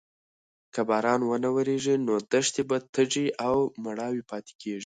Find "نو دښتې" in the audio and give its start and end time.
2.05-2.63